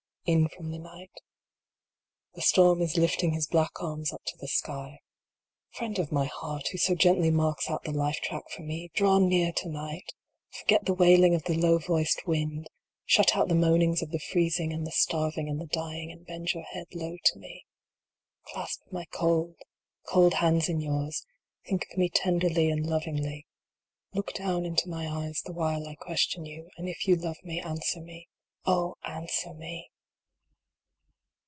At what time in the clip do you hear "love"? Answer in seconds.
27.15-27.37